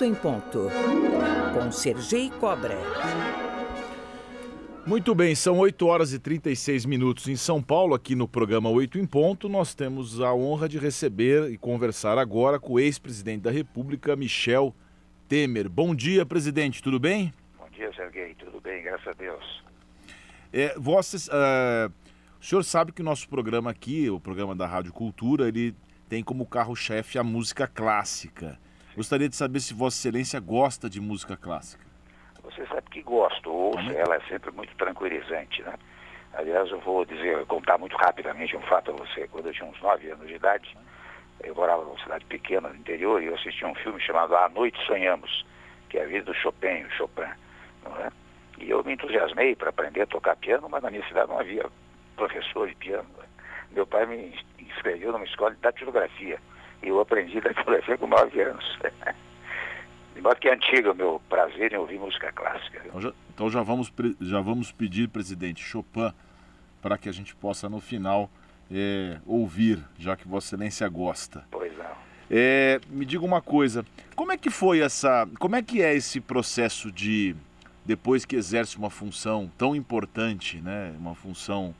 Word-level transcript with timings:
Em 0.00 0.14
ponto, 0.14 0.68
com 1.52 1.72
Sergei 1.72 2.30
Cobra. 2.30 2.78
Muito 4.86 5.12
bem, 5.12 5.34
são 5.34 5.58
8 5.58 5.86
horas 5.86 6.12
e 6.12 6.20
36 6.20 6.86
minutos 6.86 7.26
em 7.26 7.34
São 7.34 7.60
Paulo, 7.60 7.94
aqui 7.94 8.14
no 8.14 8.28
programa 8.28 8.70
8 8.70 8.96
em 8.96 9.04
Ponto. 9.04 9.48
Nós 9.48 9.74
temos 9.74 10.20
a 10.20 10.32
honra 10.32 10.68
de 10.68 10.78
receber 10.78 11.50
e 11.50 11.58
conversar 11.58 12.16
agora 12.16 12.60
com 12.60 12.74
o 12.74 12.80
ex-presidente 12.80 13.42
da 13.42 13.50
República, 13.50 14.14
Michel 14.14 14.72
Temer. 15.28 15.68
Bom 15.68 15.92
dia, 15.94 16.24
presidente, 16.24 16.80
tudo 16.80 17.00
bem? 17.00 17.34
Bom 17.58 17.68
dia, 17.70 17.92
Sergei, 17.94 18.34
tudo 18.36 18.60
bem, 18.60 18.84
graças 18.84 19.08
a 19.08 19.12
Deus. 19.14 19.64
É, 20.52 20.78
vocês, 20.78 21.26
uh, 21.26 21.92
o 22.40 22.44
senhor 22.44 22.62
sabe 22.62 22.92
que 22.92 23.02
o 23.02 23.04
nosso 23.04 23.28
programa 23.28 23.70
aqui, 23.70 24.08
o 24.08 24.20
programa 24.20 24.54
da 24.54 24.66
Rádio 24.66 24.92
Cultura, 24.92 25.48
ele 25.48 25.74
tem 26.08 26.22
como 26.22 26.46
carro-chefe 26.46 27.18
a 27.18 27.24
música 27.24 27.66
clássica. 27.66 28.58
Gostaria 28.98 29.28
de 29.28 29.36
saber 29.36 29.60
se 29.60 29.72
Vossa 29.72 29.96
Excelência 29.96 30.40
gosta 30.40 30.90
de 30.90 31.00
música 31.00 31.36
clássica. 31.36 31.86
Você 32.42 32.66
sabe 32.66 32.90
que 32.90 33.00
gosto, 33.00 33.48
ouço, 33.48 33.92
ela 33.92 34.16
é 34.16 34.20
sempre 34.22 34.50
muito 34.50 34.74
tranquilizante, 34.74 35.62
né? 35.62 35.74
Aliás, 36.34 36.68
eu 36.68 36.80
vou 36.80 37.04
dizer, 37.04 37.46
contar 37.46 37.78
muito 37.78 37.96
rapidamente 37.96 38.56
um 38.56 38.60
fato 38.62 38.90
a 38.90 38.94
você. 38.94 39.28
Quando 39.28 39.46
eu 39.46 39.52
tinha 39.52 39.68
uns 39.68 39.80
9 39.80 40.10
anos 40.10 40.26
de 40.26 40.34
idade, 40.34 40.76
eu 41.44 41.54
morava 41.54 41.84
numa 41.84 41.96
cidade 42.00 42.24
pequena 42.24 42.70
no 42.70 42.74
interior 42.74 43.22
e 43.22 43.26
eu 43.26 43.36
assisti 43.36 43.64
um 43.64 43.74
filme 43.76 44.00
chamado 44.00 44.34
A 44.34 44.48
Noite 44.48 44.84
Sonhamos, 44.84 45.46
que 45.88 45.96
é 45.96 46.02
a 46.02 46.06
vida 46.08 46.24
do 46.24 46.34
Chopin, 46.34 46.82
o 46.82 46.90
Chopin, 46.90 47.30
não 47.84 47.96
é? 47.98 48.10
E 48.58 48.68
eu 48.68 48.82
me 48.82 48.94
entusiasmei 48.94 49.54
para 49.54 49.70
aprender 49.70 50.02
a 50.02 50.06
tocar 50.08 50.34
piano, 50.34 50.68
mas 50.68 50.82
na 50.82 50.90
minha 50.90 51.06
cidade 51.06 51.28
não 51.28 51.38
havia 51.38 51.64
professor 52.16 52.66
de 52.66 52.74
piano. 52.74 53.08
Né? 53.16 53.24
Meu 53.70 53.86
pai 53.86 54.06
me 54.06 54.36
inscreveu 54.58 55.12
numa 55.12 55.24
escola 55.24 55.54
de 55.54 55.60
datilografia 55.60 56.40
eu 56.82 57.00
aprendi 57.00 57.40
datilografia 57.40 57.98
com 57.98 58.06
9 58.06 58.40
anos. 58.40 58.78
de 60.14 60.22
modo 60.22 60.36
que 60.36 60.48
é 60.48 60.54
antigo 60.54 60.90
o 60.90 60.94
meu 60.94 61.22
prazer 61.28 61.72
em 61.72 61.76
ouvir 61.76 61.98
música 61.98 62.32
clássica. 62.32 62.82
Então 62.86 63.00
já, 63.00 63.12
então 63.32 63.50
já, 63.50 63.62
vamos, 63.62 63.92
já 64.20 64.40
vamos 64.40 64.72
pedir, 64.72 65.08
presidente, 65.08 65.62
Chopin, 65.62 66.12
para 66.82 66.98
que 66.98 67.08
a 67.08 67.12
gente 67.12 67.36
possa 67.36 67.68
no 67.68 67.80
final 67.80 68.28
é, 68.70 69.18
ouvir, 69.24 69.78
já 69.96 70.16
que 70.16 70.26
Vossa 70.26 70.48
Excelência 70.48 70.88
gosta. 70.88 71.44
Pois 71.50 71.76
não. 71.78 71.86
É, 72.30 72.80
me 72.88 73.06
diga 73.06 73.24
uma 73.24 73.40
coisa, 73.40 73.86
como 74.14 74.32
é 74.32 74.36
que 74.36 74.50
foi 74.50 74.80
essa, 74.80 75.26
como 75.38 75.56
é 75.56 75.62
que 75.62 75.80
é 75.82 75.94
esse 75.94 76.20
processo 76.20 76.90
de 76.90 77.34
depois 77.86 78.24
que 78.26 78.36
exerce 78.36 78.76
uma 78.76 78.90
função 78.90 79.50
tão 79.56 79.74
importante, 79.74 80.58
né, 80.58 80.92
uma 80.98 81.14
função 81.14 81.74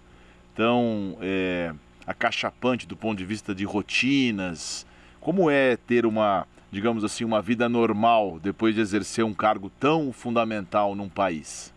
tão 0.55 1.19
é, 1.21 1.75
acachapante 2.07 2.87
do 2.87 2.97
ponto 2.97 3.19
de 3.19 3.27
vista 3.27 3.55
de 3.55 3.65
rotinas, 3.65 4.87
como 5.29 5.51
é 5.51 5.77
ter 5.77 6.07
uma, 6.07 6.47
digamos 6.73 7.05
assim, 7.05 7.23
uma 7.23 7.43
vida 7.43 7.69
normal 7.69 8.39
depois 8.43 8.75
de 8.75 8.81
exercer 8.81 9.23
um 9.23 9.35
cargo 9.35 9.69
tão 9.69 10.11
fundamental 10.11 10.95
num 10.95 11.07
país? 11.07 11.71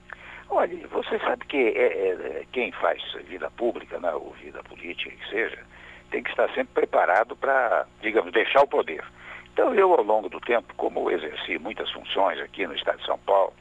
Olha, 0.50 0.88
você 0.88 1.20
sabe 1.20 1.46
que 1.48 1.58
é, 1.58 2.12
é, 2.12 2.46
quem 2.54 2.72
faz 2.72 3.04
vida 3.28 3.52
pública, 3.52 4.00
né, 4.00 4.10
ou 4.14 4.34
vida 4.42 4.64
política, 4.64 5.12
que 5.14 5.30
seja, 5.30 5.60
tem 6.10 6.24
que 6.24 6.30
estar 6.30 6.48
sempre 6.54 6.74
preparado 6.74 7.36
para, 7.36 7.86
digamos, 8.02 8.32
deixar 8.32 8.62
o 8.62 8.68
poder. 8.68 9.04
Então 9.52 9.76
eu, 9.76 9.92
ao 9.92 10.02
longo 10.02 10.30
do 10.30 10.40
tempo, 10.40 10.74
como 10.78 11.12
exerci 11.12 11.60
muitas 11.60 11.92
funções 11.92 12.40
aqui 12.40 12.66
no 12.66 12.74
Estado 12.74 13.00
de 13.00 13.06
São 13.06 13.18
Paulo, 13.18 13.54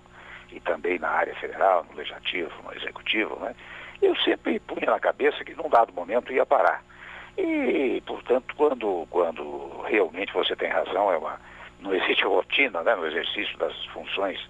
e 0.52 0.60
também 0.60 1.00
na 1.00 1.08
área 1.08 1.34
federal, 1.34 1.84
no 1.90 1.96
legislativo, 1.96 2.52
no 2.62 2.72
executivo, 2.76 3.34
né, 3.40 3.56
eu 4.00 4.14
sempre 4.18 4.60
punha 4.60 4.86
na 4.88 5.00
cabeça 5.00 5.44
que 5.44 5.56
num 5.56 5.68
dado 5.68 5.92
momento 5.92 6.32
ia 6.32 6.46
parar. 6.46 6.80
E, 7.38 8.02
portanto, 8.06 8.54
quando, 8.56 9.06
quando 9.10 9.82
realmente 9.86 10.32
você 10.32 10.54
tem 10.56 10.68
razão, 10.68 11.12
é 11.12 11.16
uma, 11.16 11.40
não 11.80 11.94
existe 11.94 12.24
rotina 12.26 12.82
né, 12.82 12.94
no 12.94 13.06
exercício 13.06 13.56
das 13.58 13.74
funções 13.86 14.40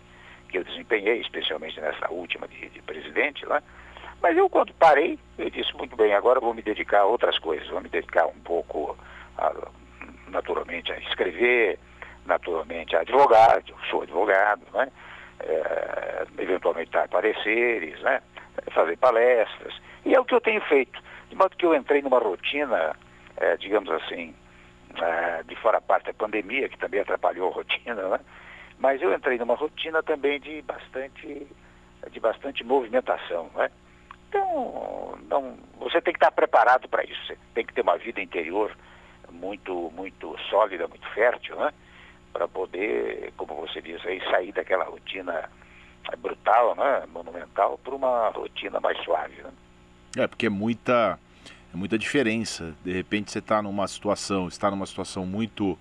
que 0.49 0.59
eu 0.59 0.65
desempenhei, 0.65 1.21
especialmente 1.21 1.81
nessa 1.81 2.11
última 2.11 2.49
de, 2.49 2.69
de 2.69 2.83
presidente, 2.83 3.47
né? 3.47 3.63
Mas 4.21 4.37
eu, 4.37 4.51
quando 4.51 4.75
parei, 4.75 5.19
eu 5.39 5.49
disse, 5.49 5.75
muito 5.77 5.97
bem, 5.97 6.13
agora 6.13 6.41
vou 6.41 6.53
me 6.53 6.61
dedicar 6.61 7.01
a 7.01 7.07
outras 7.07 7.39
coisas, 7.39 7.67
vou 7.69 7.81
me 7.81 7.89
dedicar 7.89 8.27
um 8.27 8.41
pouco, 8.41 8.97
a, 9.39 9.55
naturalmente, 10.29 10.93
a 10.93 10.99
escrever, 10.99 11.79
naturalmente, 12.27 12.95
a 12.95 13.01
advogar, 13.01 13.63
eu 13.67 13.77
sou 13.89 14.03
advogado, 14.03 14.63
né? 14.75 14.91
É, 15.39 16.27
eventualmente 16.39 16.91
dar 16.91 17.09
pareceres, 17.09 17.99
né? 18.03 18.21
fazer 18.73 18.97
palestras, 18.99 19.75
e 20.05 20.15
é 20.15 20.21
o 20.21 20.25
que 20.25 20.35
eu 20.35 20.41
tenho 20.41 20.61
feito. 20.63 21.01
De 21.31 21.37
modo 21.37 21.57
que 21.57 21.65
eu 21.65 21.75
entrei 21.75 22.03
numa 22.03 22.19
rotina, 22.19 22.95
é, 23.37 23.57
digamos 23.57 23.89
assim, 23.89 24.35
é, 25.01 25.45
de 25.45 25.55
fora 25.57 25.79
a 25.79 25.81
parte 25.81 26.07
da 26.07 26.13
pandemia, 26.13 26.69
que 26.69 26.77
também 26.77 27.01
atrapalhou 27.01 27.51
a 27.51 27.55
rotina, 27.55 27.95
né? 28.09 28.21
mas 28.81 29.01
eu 29.01 29.15
entrei 29.15 29.39
numa 29.39 29.55
rotina 29.55 30.03
também 30.03 30.41
de 30.41 30.61
bastante, 30.63 31.47
de 32.11 32.21
bastante 32.21 32.65
movimentação. 32.65 33.49
Né? 33.55 33.71
Então, 34.29 35.17
não, 35.29 35.57
você 35.79 36.01
tem 36.01 36.13
que 36.13 36.19
estar 36.19 36.33
preparado 36.33 36.89
para 36.89 37.05
isso, 37.05 37.25
você 37.27 37.39
tem 37.55 37.65
que 37.65 37.75
ter 37.75 37.83
uma 37.83 37.97
vida 37.97 38.21
interior 38.21 38.77
muito, 39.31 39.89
muito 39.95 40.37
sólida, 40.51 40.89
muito 40.89 41.09
fértil, 41.11 41.55
né? 41.55 41.73
para 42.33 42.49
poder, 42.49 43.33
como 43.37 43.55
você 43.55 43.81
diz 43.81 44.05
aí, 44.05 44.21
sair 44.31 44.51
daquela 44.51 44.85
rotina 44.85 45.49
brutal, 46.19 46.75
né? 46.75 47.05
monumental, 47.07 47.79
para 47.79 47.95
uma 47.95 48.31
rotina 48.31 48.81
mais 48.81 48.99
suave. 49.05 49.41
Né? 49.43 49.51
É, 50.17 50.27
porque 50.27 50.47
é 50.47 50.51
muita, 50.51 51.19
é 51.73 51.77
muita 51.77 51.99
diferença. 51.99 52.75
De 52.85 52.93
repente 52.93 53.31
você 53.31 53.39
está 53.39 53.63
numa 53.63 53.87
situação, 53.87 54.49
está 54.49 54.71
numa 54.71 54.87
situação 54.87 55.25
muito 55.25 55.79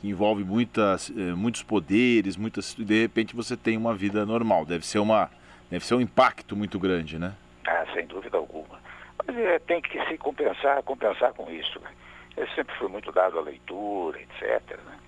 que 0.00 0.08
envolve 0.08 0.42
muitas, 0.44 1.10
eh, 1.10 1.34
muitos 1.34 1.62
poderes, 1.62 2.36
muitas, 2.36 2.74
de 2.74 3.02
repente 3.02 3.36
você 3.36 3.56
tem 3.56 3.76
uma 3.76 3.94
vida 3.94 4.24
normal. 4.24 4.64
Deve 4.64 4.86
ser 4.86 4.98
uma, 4.98 5.30
deve 5.70 5.84
ser 5.84 5.94
um 5.94 6.00
impacto 6.00 6.56
muito 6.56 6.78
grande, 6.78 7.18
né? 7.18 7.34
Ah, 7.66 7.84
sem 7.92 8.06
dúvida 8.06 8.38
alguma. 8.38 8.80
Mas 9.26 9.36
é, 9.36 9.58
tem 9.58 9.82
que 9.82 10.02
se 10.06 10.16
compensar, 10.16 10.82
compensar 10.82 11.32
com 11.34 11.50
isso. 11.50 11.78
Né? 11.80 11.90
Eu 12.36 12.48
sempre 12.48 12.74
fui 12.76 12.88
muito 12.88 13.12
dado 13.12 13.38
à 13.38 13.42
leitura, 13.42 14.18
etc. 14.20 14.78
Né? 14.86 14.98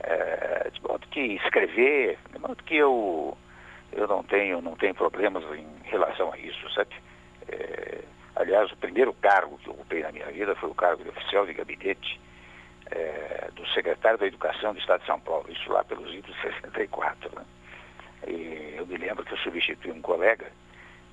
É, 0.00 0.70
de 0.72 0.80
modo 0.82 1.06
que 1.08 1.20
escrever, 1.20 2.18
de 2.32 2.38
modo 2.38 2.62
que 2.62 2.76
eu 2.76 3.36
eu 3.92 4.06
não 4.06 4.22
tenho 4.22 4.60
não 4.60 4.76
tenho 4.76 4.94
problemas 4.94 5.42
em 5.56 5.66
relação 5.88 6.32
a 6.32 6.38
isso, 6.38 6.70
sabe? 6.72 6.94
Aliás, 8.36 8.70
o 8.70 8.76
primeiro 8.76 9.12
cargo 9.14 9.58
que 9.58 9.70
ocupei 9.70 10.02
na 10.02 10.12
minha 10.12 10.26
vida 10.26 10.54
foi 10.56 10.70
o 10.70 10.74
cargo 10.74 11.02
de 11.02 11.08
oficial 11.08 11.46
de 11.46 11.54
gabinete 11.54 12.20
é, 12.90 13.50
do 13.54 13.66
secretário 13.68 14.18
da 14.18 14.26
Educação 14.26 14.72
do 14.72 14.78
Estado 14.78 15.00
de 15.00 15.06
São 15.06 15.18
Paulo, 15.20 15.46
isso 15.50 15.72
lá 15.72 15.82
pelos 15.84 16.12
idos 16.14 16.34
de 16.36 16.42
64. 16.42 17.30
Né? 17.34 17.44
E 18.28 18.74
eu 18.76 18.86
me 18.86 18.96
lembro 18.96 19.24
que 19.24 19.32
eu 19.32 19.38
substituí 19.38 19.90
um 19.90 20.02
colega 20.02 20.46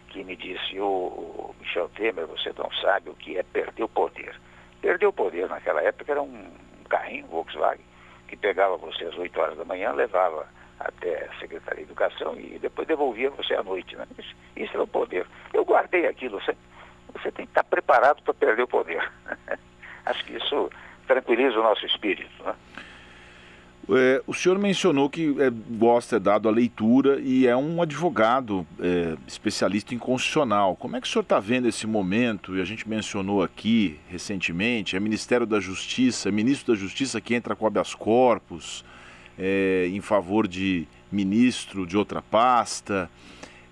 que 0.09 0.23
me 0.23 0.35
disse, 0.35 0.79
o 0.79 1.56
Michel 1.59 1.89
Temer, 1.89 2.28
você 2.28 2.53
não 2.56 2.72
sabe 2.73 3.09
o 3.09 3.16
que 3.16 3.38
é 3.38 3.44
perder 3.44 3.83
o 3.83 3.89
poder. 3.89 4.39
Perder 4.79 5.07
o 5.07 5.13
poder 5.13 5.50
naquela 5.50 5.81
época 5.81 6.12
era 6.12 6.22
um 6.22 6.51
carrinho 6.88 7.25
Volkswagen 7.28 7.83
que 8.28 8.38
pegava 8.38 8.78
você 8.78 9.06
às 9.06 9.17
8 9.17 9.39
horas 9.39 9.57
da 9.57 9.66
manhã, 9.66 9.91
levava 9.91 10.47
até 10.79 11.25
a 11.25 11.39
Secretaria 11.39 11.85
de 11.85 11.91
Educação 11.91 12.35
e 12.39 12.59
depois 12.59 12.88
devolvia 12.88 13.29
você 13.29 13.53
à 13.53 13.63
noite. 13.63 13.95
Né? 13.95 14.06
Isso, 14.17 14.35
isso 14.56 14.78
é 14.78 14.81
o 14.81 14.88
poder. 14.88 15.25
Eu 15.53 15.63
guardei 15.63 16.07
aquilo. 16.07 16.39
Você, 16.41 16.56
você 17.23 17.31
tem 17.31 17.45
que 17.45 17.51
estar 17.51 17.63
preparado 17.63 18.22
para 18.22 18.34
perder 18.34 18.63
o 18.63 18.67
poder. 18.67 19.11
Acho 20.06 20.23
que 20.25 20.34
isso 20.34 20.69
tranquiliza 21.07 21.57
o 21.57 21.63
nosso 21.63 21.85
espírito. 21.85 22.44
Né? 22.44 22.53
É, 23.89 24.23
o 24.25 24.34
senhor 24.34 24.57
mencionou 24.57 25.09
que 25.09 25.35
é, 25.41 25.50
gosta 25.50 26.16
é 26.16 26.19
dado 26.19 26.47
a 26.47 26.51
leitura 26.51 27.19
e 27.19 27.45
é 27.47 27.56
um 27.56 27.81
advogado 27.81 28.66
é, 28.79 29.17
especialista 29.28 29.94
em 29.94 29.97
constitucional. 29.97 30.75
Como 30.75 30.95
é 30.95 31.01
que 31.01 31.07
o 31.07 31.09
senhor 31.09 31.23
está 31.23 31.39
vendo 31.39 31.67
esse 31.67 31.85
momento? 31.85 32.56
E 32.56 32.62
a 32.62 32.66
gente 32.66 32.88
mencionou 32.88 33.44
aqui 33.44 34.00
recentemente, 34.07 34.95
é 34.95 35.00
Ministério 35.00 35.45
da 35.45 35.59
Justiça, 35.59 36.29
é 36.29 36.31
ministro 36.31 36.73
da 36.73 36.79
Justiça 36.79 37.19
que 37.19 37.35
entra 37.35 37.56
com 37.56 37.67
habeas 37.67 37.94
corpus 37.94 38.86
é, 39.38 39.88
em 39.92 40.00
favor 40.00 40.48
de 40.48 40.88
ministro 41.12 41.86
de 41.86 41.98
outra 41.98 42.21
pasta. 42.21 43.09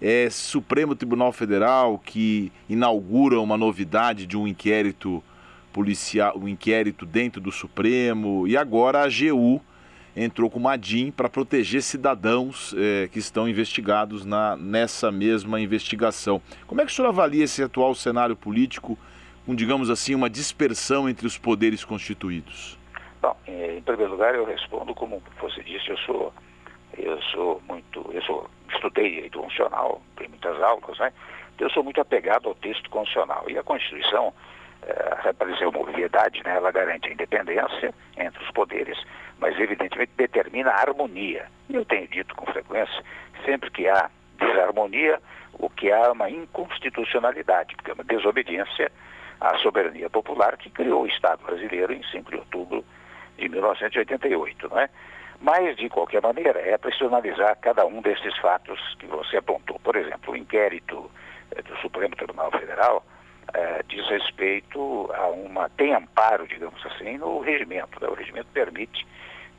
É 0.02 0.30
Supremo 0.30 0.96
Tribunal 0.96 1.32
Federal 1.32 2.00
que 2.00 2.52
inaugura 2.68 3.40
uma 3.40 3.56
novidade 3.56 4.26
de 4.26 4.36
um 4.36 4.48
inquérito 4.48 5.24
policial, 5.72 6.38
um 6.38 6.48
inquérito 6.48 7.06
dentro 7.06 7.40
do 7.40 7.52
Supremo 7.52 8.48
e 8.48 8.58
agora 8.58 9.00
a 9.00 9.04
AGU 9.04 9.62
entrou 10.16 10.50
com 10.50 10.60
uma 10.60 10.76
DIN 10.76 11.12
para 11.12 11.30
proteger 11.30 11.82
cidadãos 11.82 12.76
eh, 12.78 13.08
que 13.12 13.20
estão 13.20 13.48
investigados 13.48 14.26
na, 14.26 14.58
nessa 14.58 15.12
mesma 15.12 15.62
investigação. 15.62 16.42
Como 16.68 16.82
é 16.82 16.86
que 16.86 16.92
o 16.92 16.96
senhor 16.96 17.08
avalia 17.08 17.46
esse 17.46 17.64
atual 17.64 17.96
cenário 17.96 18.36
político 18.36 18.98
com, 19.46 19.56
digamos 19.56 19.90
assim, 19.90 20.14
uma 20.14 20.30
dispersão 20.30 21.08
entre 21.08 21.26
os 21.26 21.38
poderes 21.38 21.86
constituídos? 21.86 22.78
Bom, 23.22 23.36
em 23.48 23.82
primeiro 23.82 24.12
lugar 24.12 24.36
eu 24.36 24.46
respondo 24.46 24.94
como 24.94 25.22
você 25.40 25.64
disse, 25.64 25.90
eu 25.90 25.98
sou 26.00 26.34
eu 26.98 27.22
sou 27.32 27.62
muito, 27.68 28.10
eu 28.12 28.22
sou, 28.24 28.50
estudei 28.82 29.12
direito 29.12 29.40
constitucional, 29.40 30.02
tem 30.18 30.28
muitas 30.28 30.62
aulas, 30.62 30.98
né? 30.98 31.14
Então 31.56 31.68
eu 31.68 31.72
sou 31.72 31.84
muito 31.84 32.02
apegado 32.02 32.50
ao 32.50 32.56
texto 32.56 32.90
constitucional. 32.90 33.46
E 33.48 33.58
a 33.58 33.64
Constituição, 33.64 34.34
é, 34.82 35.32
para 35.34 35.52
dizer 35.52 35.68
uma 35.68 35.80
obviedade, 35.80 36.42
né, 36.44 36.56
ela 36.56 36.72
garante 36.72 37.08
a 37.08 37.12
independência 37.12 37.94
entre 38.18 38.44
os 38.44 38.50
poderes, 38.52 38.98
mas 39.40 39.58
evidentemente 39.60 40.12
determina 40.18 40.72
a 40.72 40.82
harmonia. 40.82 41.46
E 41.70 41.76
eu 41.76 41.86
tenho 41.86 42.08
dito 42.08 42.36
com 42.36 42.52
frequência, 42.52 43.04
sempre 43.46 43.70
que 43.70 43.88
há 43.88 44.10
desarmonia, 44.40 45.22
o 45.54 45.70
que 45.70 45.92
há 45.92 46.06
é 46.06 46.12
uma 46.12 46.30
inconstitucionalidade, 46.30 47.76
porque 47.76 47.92
é 47.92 47.94
uma 47.94 48.04
desobediência 48.04 48.92
à 49.40 49.58
soberania 49.58 50.10
popular 50.10 50.58
que 50.58 50.70
criou 50.70 51.04
o 51.04 51.08
Estado 51.08 51.44
brasileiro 51.44 51.94
em 51.94 52.04
5 52.04 52.32
de 52.32 52.38
outubro 52.38 52.84
de 53.38 53.48
1988, 53.50 54.70
não 54.70 54.80
é? 54.80 54.90
Mas, 55.42 55.76
de 55.76 55.90
qualquer 55.90 56.22
maneira, 56.22 56.60
é 56.60 56.78
preciso 56.78 57.08
analisar 57.08 57.56
cada 57.56 57.84
um 57.86 58.00
desses 58.02 58.38
fatos 58.38 58.80
que 59.00 59.08
você 59.08 59.38
apontou. 59.38 59.80
Por 59.80 59.96
exemplo, 59.96 60.34
o 60.34 60.38
inquérito 60.38 61.10
eh, 61.50 61.64
do 61.64 61.76
Supremo 61.78 62.16
Tribunal 62.16 62.52
Federal 62.52 63.04
eh, 63.52 63.84
diz 63.88 64.08
respeito 64.08 65.10
a 65.12 65.28
uma. 65.30 65.68
tem 65.70 65.96
amparo, 65.96 66.48
digamos 66.48 66.86
assim, 66.86 67.18
no 67.18 67.40
regimento. 67.40 68.00
Né? 68.00 68.08
O 68.08 68.14
regimento 68.14 68.50
permite 68.54 69.06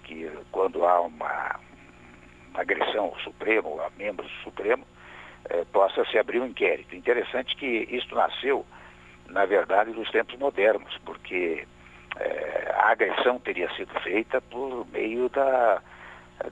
que, 0.05 0.31
quando 0.53 0.87
há 0.87 1.01
uma, 1.01 1.59
uma 2.51 2.61
agressão 2.61 3.07
ao 3.07 3.19
Supremo, 3.19 3.81
a 3.81 3.91
membros 3.99 4.31
do 4.31 4.43
Supremo, 4.45 4.87
eh, 5.51 5.65
possa 5.73 6.05
se 6.05 6.17
abrir 6.17 6.41
um 6.41 6.47
inquérito. 6.47 6.95
Interessante 6.95 7.57
que 7.57 7.89
isto 7.91 8.15
nasceu, 8.15 8.65
na 9.27 9.45
verdade, 9.47 9.91
dos 9.91 10.09
tempos 10.13 10.39
modernos, 10.39 10.97
porque 11.05 11.67
é, 12.19 12.73
a 12.77 12.91
agressão 12.91 13.39
teria 13.39 13.71
sido 13.75 13.93
feita 14.01 14.41
por 14.41 14.87
meio 14.93 15.29
da, 15.29 15.81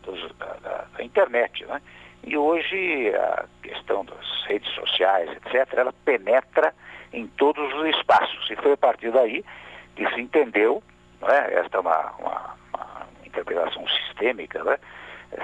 dos, 0.02 0.34
da, 0.36 0.86
da, 0.96 1.04
internet. 1.04 1.64
Né? 1.66 1.80
E 2.24 2.36
hoje 2.36 3.12
a 3.14 3.44
questão 3.62 4.04
das 4.04 4.44
redes 4.46 4.70
sociais, 4.74 5.30
etc., 5.30 5.74
ela 5.74 5.92
penetra 6.04 6.74
em 7.12 7.26
todos 7.26 7.72
os 7.74 7.88
espaços. 7.96 8.50
E 8.50 8.56
foi 8.56 8.72
a 8.72 8.76
partir 8.76 9.10
daí 9.10 9.44
que 9.96 10.08
se 10.14 10.20
entendeu, 10.20 10.82
né? 11.20 11.54
esta 11.54 11.78
é 11.78 11.80
uma, 11.80 12.12
uma, 12.18 12.54
uma 12.72 13.06
interpretação 13.24 13.86
sistêmica, 13.88 14.62
né? 14.64 14.78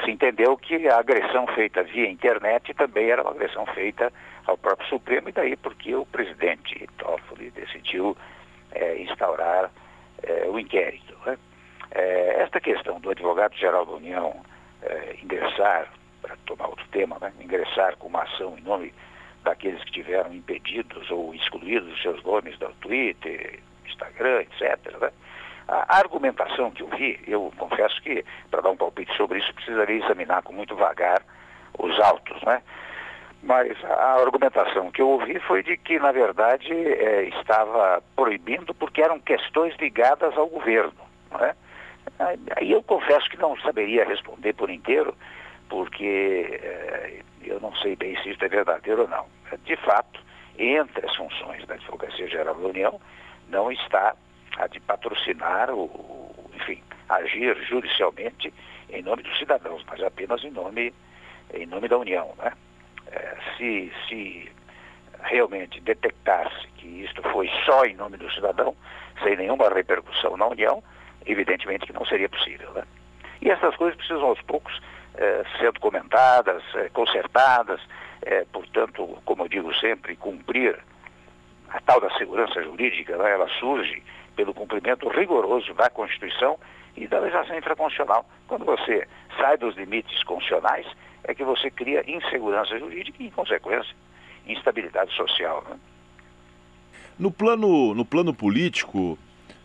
se 0.04 0.10
entendeu 0.10 0.56
que 0.56 0.88
a 0.88 0.98
agressão 0.98 1.46
feita 1.48 1.82
via 1.82 2.10
internet 2.10 2.74
também 2.74 3.10
era 3.10 3.22
uma 3.22 3.30
agressão 3.30 3.64
feita 3.66 4.12
ao 4.46 4.56
próprio 4.56 4.88
Supremo, 4.88 5.28
e 5.28 5.32
daí 5.32 5.56
porque 5.56 5.94
o 5.94 6.06
presidente 6.06 6.88
Toffoli 6.98 7.50
decidiu 7.50 8.16
é, 8.72 8.98
instaurar 8.98 9.70
é, 10.22 10.46
o 10.48 10.58
inquérito. 10.58 11.16
Né? 11.24 11.38
É, 11.90 12.42
esta 12.42 12.60
questão 12.60 13.00
do 13.00 13.10
advogado-geral 13.10 13.86
da 13.86 13.92
União 13.92 14.42
é, 14.82 15.16
ingressar, 15.22 15.88
para 16.22 16.36
tomar 16.46 16.68
outro 16.68 16.86
tema, 16.90 17.18
né? 17.20 17.32
ingressar 17.40 17.96
com 17.96 18.08
uma 18.08 18.22
ação 18.22 18.56
em 18.58 18.62
nome 18.62 18.92
daqueles 19.44 19.82
que 19.84 19.92
tiveram 19.92 20.34
impedidos 20.34 21.10
ou 21.10 21.34
excluídos 21.34 21.92
os 21.92 22.02
seus 22.02 22.22
nomes 22.24 22.58
do 22.58 22.68
Twitter, 22.80 23.60
Instagram, 23.86 24.42
etc. 24.42 24.98
Né? 25.00 25.10
A 25.68 25.98
argumentação 25.98 26.70
que 26.70 26.82
eu 26.82 26.88
vi, 26.88 27.18
eu 27.26 27.52
confesso 27.56 28.00
que, 28.02 28.24
para 28.50 28.60
dar 28.60 28.70
um 28.70 28.76
palpite 28.76 29.16
sobre 29.16 29.38
isso, 29.38 29.52
precisaria 29.54 30.04
examinar 30.04 30.42
com 30.42 30.52
muito 30.52 30.76
vagar 30.76 31.22
os 31.78 31.98
autos, 32.00 32.40
né? 32.42 32.62
Mas 33.46 33.72
a 33.84 34.20
argumentação 34.20 34.90
que 34.90 35.00
eu 35.00 35.08
ouvi 35.08 35.38
foi 35.38 35.62
de 35.62 35.76
que, 35.76 36.00
na 36.00 36.10
verdade, 36.10 36.72
é, 36.72 37.28
estava 37.28 38.02
proibindo 38.16 38.74
porque 38.74 39.00
eram 39.00 39.20
questões 39.20 39.72
ligadas 39.76 40.36
ao 40.36 40.48
governo. 40.48 41.06
Né? 41.30 41.54
Aí 42.56 42.72
eu 42.72 42.82
confesso 42.82 43.30
que 43.30 43.36
não 43.36 43.56
saberia 43.60 44.04
responder 44.04 44.52
por 44.52 44.68
inteiro, 44.68 45.16
porque 45.68 46.58
é, 46.60 47.20
eu 47.44 47.60
não 47.60 47.72
sei 47.76 47.94
bem 47.94 48.20
se 48.20 48.30
isso 48.30 48.44
é 48.44 48.48
verdadeiro 48.48 49.02
ou 49.02 49.08
não. 49.08 49.26
De 49.64 49.76
fato, 49.76 50.20
entre 50.58 51.06
as 51.06 51.14
funções 51.14 51.64
da 51.66 51.74
Advocacia 51.74 52.26
Geral 52.26 52.56
da 52.56 52.66
União, 52.66 53.00
não 53.48 53.70
está 53.70 54.16
a 54.58 54.66
de 54.66 54.80
patrocinar, 54.80 55.70
o, 55.72 56.50
enfim, 56.52 56.82
agir 57.08 57.56
judicialmente 57.68 58.52
em 58.90 59.02
nome 59.02 59.22
dos 59.22 59.38
cidadãos, 59.38 59.84
mas 59.88 60.02
apenas 60.02 60.42
em 60.42 60.50
nome, 60.50 60.92
em 61.54 61.66
nome 61.66 61.86
da 61.86 61.96
União. 61.96 62.34
Né? 62.38 62.52
É, 63.12 63.36
se, 63.56 63.92
se 64.08 64.50
realmente 65.22 65.80
detectasse 65.80 66.66
que 66.76 66.86
isto 66.86 67.22
foi 67.30 67.50
só 67.64 67.84
em 67.84 67.94
nome 67.94 68.16
do 68.16 68.30
cidadão, 68.32 68.76
sem 69.22 69.36
nenhuma 69.36 69.68
repercussão 69.68 70.36
na 70.36 70.46
União, 70.46 70.82
evidentemente 71.24 71.86
que 71.86 71.92
não 71.92 72.04
seria 72.04 72.28
possível. 72.28 72.70
Né? 72.72 72.82
E 73.40 73.50
essas 73.50 73.74
coisas 73.76 73.96
precisam 73.96 74.26
aos 74.26 74.40
poucos 74.42 74.80
é, 75.14 75.44
sendo 75.58 75.80
comentadas, 75.80 76.62
é, 76.74 76.88
consertadas, 76.90 77.80
é, 78.22 78.44
portanto, 78.52 79.18
como 79.24 79.44
eu 79.44 79.48
digo 79.48 79.74
sempre, 79.74 80.16
cumprir 80.16 80.78
a 81.68 81.80
tal 81.80 82.00
da 82.00 82.10
segurança 82.16 82.62
jurídica, 82.62 83.16
né? 83.16 83.32
ela 83.32 83.48
surge 83.58 84.02
pelo 84.36 84.54
cumprimento 84.54 85.08
rigoroso 85.08 85.72
da 85.74 85.90
Constituição 85.90 86.58
e 86.96 87.08
da 87.08 87.18
legislação 87.18 87.56
infraconstitucional. 87.56 88.24
Quando 88.46 88.64
você 88.64 89.08
sai 89.36 89.56
dos 89.56 89.74
limites 89.76 90.22
constitucionais, 90.22 90.86
é 91.24 91.34
que 91.34 91.42
você 91.42 91.70
cria 91.70 92.08
insegurança 92.08 92.78
jurídica 92.78 93.22
e, 93.22 93.26
em 93.26 93.30
consequência, 93.30 93.94
instabilidade 94.46 95.12
social. 95.14 95.64
Né? 95.68 95.76
No, 97.18 97.30
plano, 97.30 97.94
no 97.94 98.04
plano 98.04 98.32
político, 98.32 99.18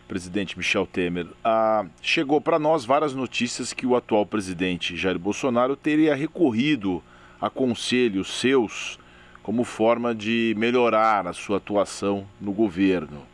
presidente 0.08 0.58
Michel 0.58 0.88
Temer, 0.88 1.28
ah, 1.44 1.86
chegou 2.02 2.42
para 2.42 2.58
nós 2.58 2.84
várias 2.84 3.14
notícias 3.14 3.74
que 3.74 3.86
o 3.86 3.96
atual 3.96 4.26
presidente 4.26 4.98
Jair 4.98 5.20
Bolsonaro 5.20 5.76
teria 5.76 6.16
recorrido 6.16 7.04
a 7.40 7.50
conselhos 7.50 8.40
seus 8.40 9.00
como 9.44 9.64
forma 9.64 10.14
de 10.14 10.54
melhorar 10.58 11.28
a 11.28 11.34
sua 11.34 11.58
atuação 11.58 12.28
no 12.40 12.52
governo. 12.52 13.31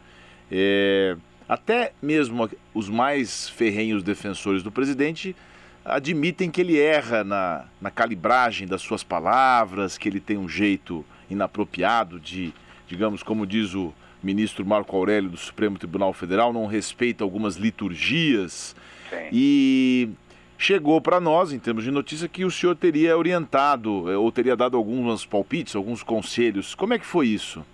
É, 0.51 1.15
até 1.47 1.93
mesmo 2.01 2.49
os 2.73 2.89
mais 2.89 3.49
ferrenhos 3.49 4.03
defensores 4.03 4.63
do 4.63 4.71
presidente 4.71 5.35
admitem 5.83 6.51
que 6.51 6.59
ele 6.59 6.79
erra 6.79 7.23
na, 7.23 7.65
na 7.79 7.89
calibragem 7.89 8.67
das 8.67 8.81
suas 8.81 9.03
palavras, 9.03 9.97
que 9.97 10.09
ele 10.09 10.19
tem 10.19 10.37
um 10.37 10.49
jeito 10.49 11.05
inapropriado 11.29 12.19
de, 12.19 12.53
digamos, 12.87 13.23
como 13.23 13.47
diz 13.47 13.73
o 13.73 13.93
ministro 14.21 14.65
Marco 14.65 14.95
Aurélio 14.97 15.29
do 15.29 15.37
Supremo 15.37 15.77
Tribunal 15.77 16.11
Federal, 16.11 16.51
não 16.51 16.65
respeita 16.65 17.23
algumas 17.23 17.55
liturgias. 17.55 18.75
Sim. 19.09 19.29
E 19.31 20.09
chegou 20.57 20.99
para 20.99 21.21
nós, 21.21 21.53
em 21.53 21.59
termos 21.59 21.85
de 21.85 21.91
notícia, 21.91 22.27
que 22.27 22.43
o 22.43 22.51
senhor 22.51 22.75
teria 22.75 23.17
orientado 23.17 24.11
eh, 24.11 24.17
ou 24.17 24.29
teria 24.31 24.55
dado 24.55 24.75
alguns 24.75 25.25
palpites, 25.25 25.75
alguns 25.75 26.03
conselhos. 26.03 26.75
Como 26.75 26.93
é 26.93 26.99
que 26.99 27.05
foi 27.05 27.27
isso? 27.27 27.65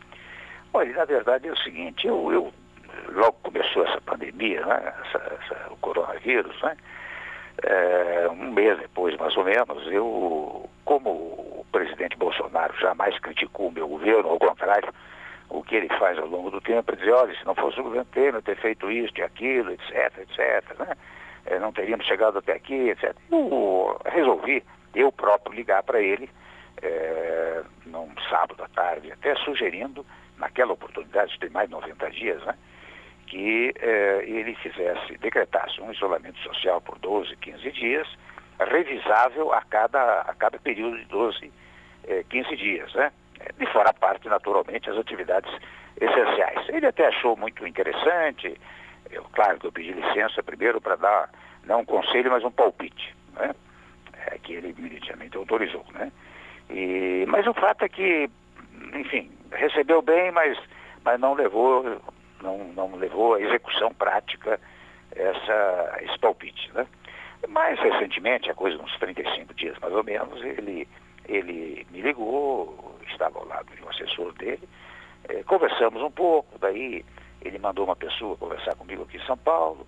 Olha, 0.72 0.94
na 0.96 1.06
verdade 1.06 1.48
é 1.48 1.52
o 1.52 1.58
seguinte, 1.58 2.06
eu, 2.06 2.32
eu 2.32 2.54
logo 3.10 3.34
começou 3.44 3.86
essa 3.86 4.02
pandemia, 4.02 4.66
né, 4.66 4.94
essa, 5.06 5.18
essa, 5.18 5.74
o 5.74 5.78
coronavírus, 5.78 6.62
né, 6.62 6.76
é, 7.64 8.28
um 8.30 8.52
mês 8.52 8.78
depois, 8.80 9.16
mais 9.18 9.36
ou 9.38 9.44
menos, 9.44 9.88
eu, 9.92 10.70
como 10.86 11.10
o 11.10 11.66
presidente 11.72 12.18
Bolsonaro 12.18 12.74
jamais 12.80 13.18
criticou 13.20 13.68
o 13.68 13.72
meu 13.72 13.88
governo, 13.88 14.30
ao 14.30 14.40
contrário, 14.40 14.94
o 15.50 15.64
que 15.64 15.76
ele 15.76 15.90
faz 16.00 16.18
ao 16.18 16.28
longo 16.28 16.50
do 16.50 16.60
tempo 16.60 16.92
é 16.92 16.96
dizer, 16.96 17.12
olha, 17.12 17.38
se 17.38 17.46
não 17.46 17.54
fosse 17.54 17.80
o 17.80 17.84
governo 17.84 18.06
Temer 18.06 18.42
ter 18.42 18.58
feito 18.58 18.90
isso 18.90 19.14
e 19.18 19.22
aquilo, 19.22 19.72
etc, 19.72 20.18
etc, 20.20 20.80
né? 20.80 20.98
É, 21.46 21.60
não 21.60 21.72
teríamos 21.72 22.06
chegado 22.06 22.40
até 22.40 22.54
aqui, 22.54 22.90
etc. 22.90 23.16
Eu 23.32 24.00
resolvi, 24.06 24.64
eu 24.96 25.12
próprio, 25.12 25.54
ligar 25.54 25.84
para 25.84 26.02
ele 26.02 26.30
é, 26.82 27.62
num 27.86 28.10
sábado 28.30 28.64
à 28.64 28.68
tarde, 28.70 29.12
até 29.12 29.36
sugerindo, 29.36 30.06
naquela 30.38 30.74
oportunidade, 30.74 31.38
tem 31.40 31.50
mais 31.50 31.68
de 31.68 31.76
90 31.76 32.12
dias, 32.12 32.44
né? 32.46 32.56
Que 33.34 33.74
eh, 33.82 34.24
ele 34.28 34.54
fizesse, 34.54 35.18
decretasse 35.18 35.82
um 35.82 35.92
isolamento 35.92 36.38
social 36.42 36.80
por 36.80 37.00
12, 37.00 37.36
15 37.38 37.72
dias, 37.72 38.08
revisável 38.60 39.52
a 39.52 39.62
cada, 39.64 40.22
a 40.22 40.36
cada 40.36 40.60
período 40.60 41.00
de 41.00 41.06
12, 41.06 41.52
eh, 42.04 42.24
15 42.30 42.56
dias, 42.56 42.94
né? 42.94 43.12
De 43.58 43.66
fora 43.74 43.90
a 43.90 43.94
parte, 43.94 44.30
naturalmente, 44.30 44.88
as 44.88 44.98
atividades 45.00 45.52
essenciais. 46.00 46.70
Ele 46.70 46.86
até 46.86 47.08
achou 47.08 47.36
muito 47.36 47.66
interessante, 47.66 48.56
eu, 49.10 49.24
claro 49.34 49.60
que 49.60 49.66
eu 49.66 49.72
pedi 49.72 49.94
licença 49.94 50.44
primeiro 50.44 50.80
para 50.80 50.96
dar, 50.96 51.30
não 51.66 51.80
um 51.80 51.86
conselho, 51.86 52.30
mas 52.30 52.44
um 52.44 52.52
palpite, 52.52 53.16
né? 53.34 53.56
É, 54.28 54.38
que 54.38 54.54
ele 54.54 54.76
imediatamente 54.78 55.36
autorizou, 55.38 55.84
né? 55.92 56.12
E, 56.70 57.26
mas 57.28 57.48
o 57.48 57.54
fato 57.56 57.84
é 57.84 57.90
que, 57.90 58.30
enfim, 58.94 59.32
recebeu 59.52 60.04
bem, 60.04 60.32
mas, 60.32 60.56
mas 61.04 61.20
não 61.20 61.34
levou 61.34 62.00
não, 62.44 62.60
não 62.74 62.96
levou 62.96 63.36
à 63.36 63.42
execução 63.42 63.94
prática 63.94 64.60
essa, 65.16 65.98
esse 66.02 66.20
palpite. 66.20 66.72
Né? 66.74 66.86
Mais 67.48 67.80
recentemente, 67.80 68.52
há 68.52 68.54
coisa 68.54 68.78
uns 68.82 68.96
35 69.00 69.54
dias 69.54 69.78
mais 69.80 69.94
ou 69.94 70.04
menos, 70.04 70.44
ele, 70.44 70.88
ele 71.26 71.88
me 71.90 72.02
ligou, 72.02 72.96
estava 73.10 73.40
ao 73.40 73.48
lado 73.48 73.74
de 73.76 73.84
um 73.84 73.90
assessor 73.90 74.34
dele, 74.34 74.68
eh, 75.30 75.44
conversamos 75.44 76.02
um 76.02 76.12
pouco, 76.12 76.60
daí 76.60 77.04
ele 77.42 77.60
mandou 77.60 77.86
uma 77.86 77.96
pessoa 77.96 78.38
conversar 78.38 78.76
comigo 78.76 79.04
aqui 79.04 79.18
em 79.18 79.26
São 79.26 79.38
Paulo. 79.38 79.86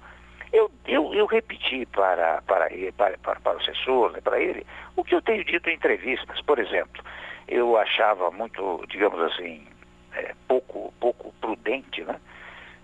Eu, 0.52 0.72
eu, 0.86 1.14
eu 1.14 1.26
repeti 1.26 1.86
para, 1.88 2.42
para, 2.44 2.70
para, 2.96 3.18
para, 3.18 3.40
para 3.40 3.58
o 3.58 3.62
assessor, 3.62 4.12
né, 4.12 4.22
para 4.22 4.40
ele, 4.40 4.66
o 4.96 5.04
que 5.04 5.16
eu 5.16 5.22
tenho 5.22 5.44
dito 5.44 5.70
em 5.70 5.76
entrevistas. 5.76 6.42
Por 6.42 6.60
exemplo, 6.60 7.04
eu 7.48 7.78
achava 7.78 8.32
muito, 8.32 8.84
digamos 8.88 9.20
assim, 9.20 9.66
é, 10.14 10.34
pouco, 10.48 10.94
pouco 11.00 11.34
prudente, 11.42 12.04
né? 12.04 12.20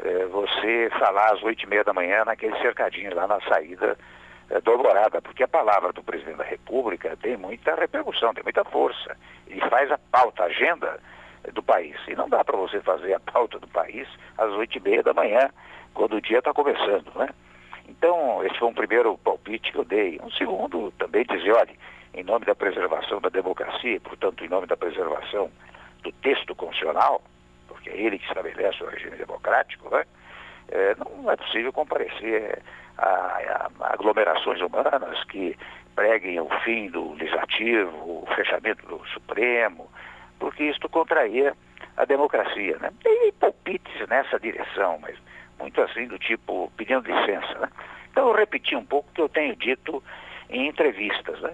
É, 0.04 0.26
você 0.26 0.90
falar 0.98 1.34
às 1.34 1.44
oito 1.44 1.64
e 1.64 1.68
meia 1.68 1.84
da 1.84 1.94
manhã 1.94 2.26
naquele 2.26 2.58
cercadinho 2.60 3.14
lá 3.16 3.28
na 3.28 3.40
saída 3.42 3.98
é, 4.50 4.60
do 4.60 4.72
Alvorada, 4.72 5.22
porque 5.22 5.44
a 5.44 5.48
palavra 5.48 5.94
do 5.94 6.04
presidente 6.04 6.38
da 6.38 6.44
República 6.44 7.18
tem 7.22 7.38
muita 7.38 7.76
repercussão, 7.76 8.34
tem 8.34 8.44
muita 8.44 8.64
força. 8.66 9.16
Ele 9.48 9.62
faz 9.70 9.92
a 9.92 9.98
pauta, 9.98 10.44
a 10.44 10.48
agenda 10.48 11.00
do 11.54 11.64
país. 11.64 11.96
E 12.08 12.16
não 12.16 12.30
dá 12.30 12.44
para 12.44 12.58
você 12.58 12.80
fazer 12.82 13.14
a 13.14 13.20
pauta 13.20 13.60
do 13.60 13.68
país 13.68 14.08
às 14.38 14.52
oito 14.52 14.78
e 14.78 14.82
meia 14.82 15.04
da 15.04 15.14
manhã, 15.14 15.50
quando 15.94 16.16
o 16.16 16.22
dia 16.22 16.40
está 16.40 16.54
começando, 16.54 17.12
né? 17.16 17.30
Então, 17.88 18.44
esse 18.46 18.58
foi 18.58 18.68
um 18.70 18.74
primeiro 18.74 19.18
palpite 19.18 19.72
que 19.72 19.78
eu 19.78 19.84
dei. 19.84 20.20
Um 20.24 20.32
segundo, 20.32 20.92
também 20.92 21.26
dizer, 21.26 21.52
olha, 21.52 21.74
em 22.14 22.24
nome 22.24 22.46
da 22.46 22.56
preservação 22.56 23.20
da 23.20 23.30
democracia, 23.30 24.00
portanto, 24.00 24.44
em 24.44 24.50
nome 24.50 24.68
da 24.68 24.78
preservação 24.78 25.52
do 26.04 26.12
texto 26.14 26.56
constitucional, 26.56 27.22
porque 27.82 27.90
é 27.90 27.98
ele 27.98 28.20
que 28.20 28.28
estabelece 28.28 28.84
o 28.84 28.88
regime 28.88 29.18
democrático, 29.18 29.90
né? 29.90 30.06
é, 30.70 30.96
não 30.96 31.30
é 31.32 31.36
possível 31.36 31.74
comparecer 31.74 32.62
a, 32.98 33.08
a, 33.08 33.70
aglomerações 33.94 34.62
humanas 34.62 35.24
que 35.26 35.58
preguem 35.96 36.40
o 36.40 36.50
fim 36.64 36.90
do 36.90 37.14
legislativo, 37.14 38.24
o 38.24 38.28
fechamento 38.36 38.86
do 38.86 39.06
Supremo, 39.08 39.90
porque 40.40 40.64
isto 40.64 40.88
contraria 40.88 41.56
a 41.98 42.06
democracia. 42.06 42.78
Né? 42.80 42.92
Tem 43.04 43.32
palpites 43.34 44.08
nessa 44.08 44.40
direção, 44.40 45.00
mas 45.02 45.18
muito 45.60 45.82
assim 45.82 46.08
do 46.08 46.20
tipo 46.20 46.72
pedindo 46.78 47.12
licença. 47.12 47.60
Né? 47.60 47.70
Então 48.12 48.28
eu 48.28 48.36
repeti 48.36 48.76
um 48.76 48.86
pouco 48.86 49.10
o 49.10 49.14
que 49.14 49.22
eu 49.22 49.30
tenho 49.30 49.56
dito 49.56 50.04
em 50.50 50.68
entrevistas. 50.68 51.40
Né? 51.42 51.54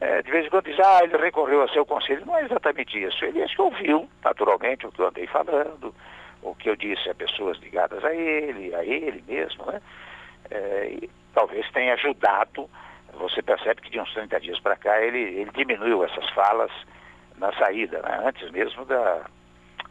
É, 0.00 0.22
de 0.22 0.30
vez 0.30 0.46
em 0.46 0.50
quando 0.50 0.66
diz, 0.66 0.78
ah, 0.80 1.00
ele 1.02 1.16
recorreu 1.16 1.62
a 1.62 1.68
seu 1.68 1.86
conselho. 1.86 2.24
Não 2.26 2.36
é 2.36 2.44
exatamente 2.44 3.02
isso. 3.02 3.24
Ele 3.24 3.42
acho 3.42 3.54
que 3.54 3.62
ouviu, 3.62 4.08
naturalmente, 4.24 4.86
o 4.86 4.92
que 4.92 5.00
eu 5.00 5.08
andei 5.08 5.26
falando, 5.26 5.94
o 6.42 6.54
que 6.54 6.68
eu 6.68 6.76
disse 6.76 7.08
a 7.08 7.14
pessoas 7.14 7.58
ligadas 7.58 8.04
a 8.04 8.14
ele, 8.14 8.74
a 8.74 8.84
ele 8.84 9.24
mesmo, 9.26 9.64
né? 9.66 9.80
É, 10.50 10.88
e 10.92 11.10
talvez 11.34 11.68
tenha 11.72 11.94
ajudado. 11.94 12.68
Você 13.14 13.42
percebe 13.42 13.80
que 13.80 13.90
de 13.90 13.98
uns 13.98 14.12
30 14.12 14.40
dias 14.40 14.60
para 14.60 14.76
cá 14.76 15.00
ele, 15.00 15.18
ele 15.18 15.50
diminuiu 15.54 16.04
essas 16.04 16.28
falas 16.30 16.70
na 17.38 17.52
saída, 17.54 18.00
né? 18.02 18.22
antes 18.24 18.50
mesmo 18.50 18.84
da, 18.84 19.26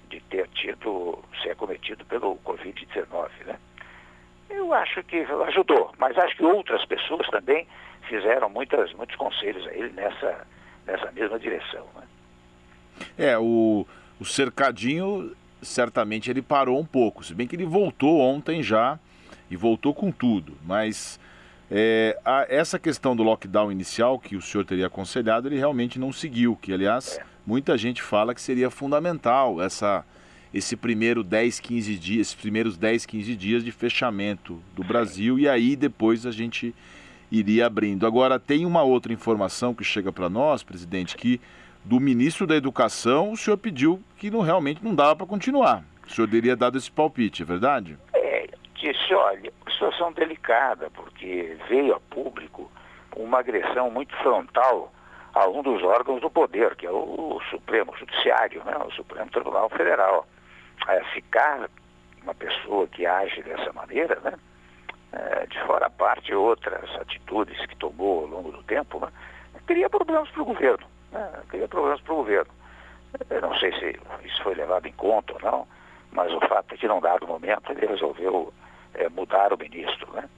de 0.09 0.19
ter 0.21 0.47
tido, 0.49 1.19
ser 1.41 1.51
acometido 1.51 2.05
pelo 2.05 2.37
Covid-19. 2.37 3.29
Né? 3.45 3.55
Eu 4.49 4.73
acho 4.73 5.03
que 5.03 5.17
ajudou, 5.47 5.93
mas 5.97 6.17
acho 6.17 6.35
que 6.35 6.43
outras 6.43 6.85
pessoas 6.85 7.27
também 7.29 7.67
fizeram 8.07 8.49
muitas, 8.49 8.93
muitos 8.93 9.15
conselhos 9.15 9.65
a 9.67 9.73
ele 9.73 9.91
nessa, 9.93 10.47
nessa 10.85 11.11
mesma 11.11 11.39
direção. 11.39 11.85
Né? 11.95 12.03
É, 13.17 13.37
o, 13.37 13.85
o 14.19 14.25
cercadinho 14.25 15.35
certamente 15.61 16.29
ele 16.29 16.41
parou 16.41 16.79
um 16.79 16.85
pouco, 16.85 17.23
se 17.23 17.33
bem 17.33 17.47
que 17.47 17.55
ele 17.55 17.65
voltou 17.65 18.19
ontem 18.19 18.61
já 18.61 18.99
e 19.49 19.55
voltou 19.55 19.93
com 19.93 20.11
tudo, 20.11 20.53
mas 20.63 21.19
é, 21.69 22.17
a, 22.23 22.45
essa 22.47 22.77
questão 22.77 23.15
do 23.15 23.23
lockdown 23.23 23.71
inicial 23.71 24.19
que 24.19 24.35
o 24.35 24.41
senhor 24.41 24.63
teria 24.63 24.87
aconselhado, 24.87 25.47
ele 25.47 25.57
realmente 25.57 25.97
não 25.97 26.11
seguiu, 26.11 26.55
que 26.55 26.71
aliás 26.71 27.17
é. 27.17 27.23
muita 27.45 27.77
gente 27.77 28.01
fala 28.01 28.35
que 28.35 28.41
seria 28.41 28.69
fundamental 28.69 29.61
essa, 29.61 30.05
esse 30.55 30.77
primeiro 30.77 31.21
10, 31.21 31.59
15 31.59 31.95
dias, 31.97 32.27
esses 32.27 32.35
primeiros 32.35 32.77
10, 32.77 33.05
15 33.05 33.35
dias 33.35 33.63
de 33.63 33.73
fechamento 33.73 34.57
do 34.73 34.85
Brasil 34.85 35.37
e 35.37 35.49
aí 35.49 35.75
depois 35.75 36.25
a 36.25 36.31
gente 36.31 36.73
iria 37.29 37.65
abrindo. 37.65 38.07
Agora, 38.07 38.39
tem 38.39 38.65
uma 38.65 38.81
outra 38.81 39.11
informação 39.11 39.73
que 39.73 39.83
chega 39.83 40.13
para 40.13 40.29
nós, 40.29 40.63
presidente, 40.63 41.17
que 41.17 41.41
do 41.83 41.99
ministro 41.99 42.47
da 42.47 42.55
Educação, 42.55 43.33
o 43.33 43.37
senhor 43.37 43.57
pediu 43.57 44.01
que 44.17 44.31
não, 44.31 44.39
realmente 44.39 44.81
não 44.81 44.95
dava 44.95 45.17
para 45.17 45.25
continuar. 45.25 45.83
O 46.07 46.09
senhor 46.09 46.29
teria 46.29 46.55
dado 46.55 46.77
esse 46.77 46.89
palpite, 46.89 47.43
é 47.43 47.45
verdade? 47.45 47.97
É, 48.13 48.47
disse, 48.75 49.13
olha, 49.13 49.51
situação 49.69 50.13
delicada, 50.13 50.89
porque 50.91 51.57
veio 51.67 51.93
a 51.93 51.99
público 51.99 52.71
uma 53.17 53.39
agressão 53.39 53.91
muito 53.91 54.15
frontal 54.17 54.91
a 55.33 55.49
um 55.49 55.61
dos 55.61 55.83
órgãos 55.83 56.21
do 56.21 56.29
poder, 56.29 56.75
que 56.75 56.85
é 56.85 56.91
o, 56.91 57.41
Supremo 57.49 57.93
Judiciário, 57.97 58.63
né? 58.63 58.77
o 58.77 58.91
Supremo 58.91 59.29
Tribunal 59.29 59.69
Federal. 59.69 60.25
É, 60.87 61.03
ficar 61.13 61.69
uma 62.23 62.33
pessoa 62.33 62.87
que 62.87 63.05
age 63.05 63.41
dessa 63.43 63.71
maneira, 63.73 64.19
né? 64.21 64.33
É, 65.11 65.45
de 65.45 65.59
fora 65.65 65.85
a 65.85 65.89
parte 65.89 66.33
outras 66.33 66.93
atitudes 66.95 67.63
que 67.67 67.75
tomou 67.77 68.21
ao 68.21 68.27
longo 68.27 68.51
do 68.51 68.63
tempo, 68.63 68.99
né? 68.99 69.11
cria 69.65 69.89
problemas 69.89 70.29
para 70.29 70.41
o 70.41 70.45
governo. 70.45 70.85
Né? 71.11 71.43
Cria 71.47 71.67
problemas 71.67 72.01
para 72.01 72.13
o 72.13 72.17
governo. 72.17 72.51
Eu 73.29 73.41
não 73.41 73.57
sei 73.57 73.71
se 73.79 73.99
isso 74.25 74.43
foi 74.43 74.55
levado 74.55 74.87
em 74.87 74.93
conta 74.93 75.33
ou 75.33 75.39
não, 75.39 75.67
mas 76.11 76.33
o 76.33 76.39
fato 76.41 76.73
é 76.73 76.77
que, 76.77 76.87
num 76.87 76.99
dado 76.99 77.27
momento, 77.27 77.71
ele 77.71 77.85
resolveu 77.85 78.53
é, 78.93 79.07
mudar 79.09 79.53
o 79.53 79.57
ministro. 79.57 80.11
Né? 80.13 80.29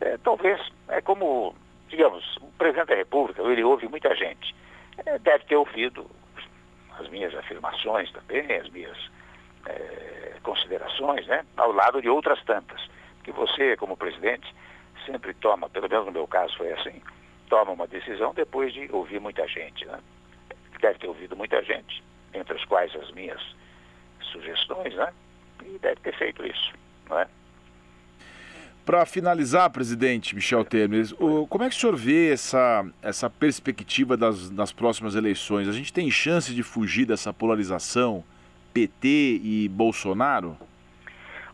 É, 0.00 0.18
talvez, 0.18 0.60
é 0.88 1.00
como, 1.00 1.54
digamos, 1.88 2.36
o 2.38 2.46
presidente 2.58 2.88
da 2.88 2.96
República, 2.96 3.42
ele 3.42 3.62
ouve 3.62 3.88
muita 3.88 4.14
gente. 4.14 4.54
É, 5.04 5.18
deve 5.18 5.44
ter 5.44 5.56
ouvido 5.56 6.06
as 6.98 7.08
minhas 7.08 7.34
afirmações 7.34 8.10
também, 8.12 8.50
as 8.56 8.68
minhas 8.70 8.96
é, 9.66 10.32
considerações, 10.42 11.26
né? 11.26 11.44
ao 11.56 11.72
lado 11.72 12.00
de 12.00 12.08
outras 12.08 12.42
tantas 12.44 12.80
que 13.24 13.32
você, 13.32 13.76
como 13.76 13.96
presidente, 13.96 14.54
sempre 15.04 15.34
toma, 15.34 15.68
pelo 15.68 15.88
menos 15.88 16.06
no 16.06 16.12
meu 16.12 16.26
caso 16.26 16.56
foi 16.56 16.72
assim, 16.72 17.02
toma 17.48 17.72
uma 17.72 17.86
decisão 17.86 18.32
depois 18.32 18.72
de 18.72 18.88
ouvir 18.92 19.20
muita 19.20 19.46
gente. 19.48 19.84
Né? 19.84 19.98
Deve 20.80 20.98
ter 20.98 21.08
ouvido 21.08 21.36
muita 21.36 21.62
gente, 21.62 22.02
entre 22.32 22.54
as 22.54 22.64
quais 22.64 22.94
as 22.94 23.10
minhas 23.12 23.40
sugestões, 24.32 24.94
né? 24.94 25.12
e 25.64 25.78
deve 25.78 26.00
ter 26.00 26.16
feito 26.16 26.46
isso. 26.46 26.72
Não 27.08 27.18
é? 27.18 27.28
Para 28.84 29.04
finalizar, 29.04 29.68
presidente 29.70 30.32
Michel 30.32 30.64
Temer, 30.64 31.12
como 31.48 31.64
é 31.64 31.68
que 31.68 31.74
o 31.74 31.78
senhor 31.78 31.96
vê 31.96 32.32
essa, 32.32 32.86
essa 33.02 33.28
perspectiva 33.28 34.16
das, 34.16 34.48
das 34.48 34.72
próximas 34.72 35.16
eleições? 35.16 35.66
A 35.66 35.72
gente 35.72 35.92
tem 35.92 36.08
chance 36.08 36.54
de 36.54 36.62
fugir 36.62 37.04
dessa 37.04 37.32
polarização 37.32 38.22
PT 38.76 39.08
e 39.42 39.68
Bolsonaro? 39.70 40.54